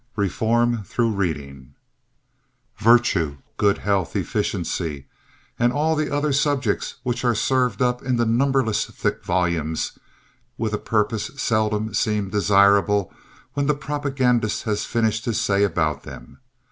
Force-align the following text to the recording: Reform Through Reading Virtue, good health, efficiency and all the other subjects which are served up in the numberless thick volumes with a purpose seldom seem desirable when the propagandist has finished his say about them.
Reform 0.15 0.83
Through 0.83 1.11
Reading 1.11 1.75
Virtue, 2.79 3.37
good 3.57 3.77
health, 3.77 4.15
efficiency 4.15 5.05
and 5.59 5.71
all 5.71 5.95
the 5.95 6.09
other 6.11 6.33
subjects 6.33 6.95
which 7.03 7.23
are 7.23 7.35
served 7.35 7.83
up 7.83 8.01
in 8.01 8.15
the 8.15 8.25
numberless 8.25 8.85
thick 8.87 9.23
volumes 9.23 9.99
with 10.57 10.73
a 10.73 10.79
purpose 10.79 11.29
seldom 11.37 11.93
seem 11.93 12.31
desirable 12.31 13.13
when 13.53 13.67
the 13.67 13.75
propagandist 13.75 14.63
has 14.63 14.85
finished 14.85 15.25
his 15.25 15.39
say 15.39 15.63
about 15.63 16.01
them. 16.01 16.39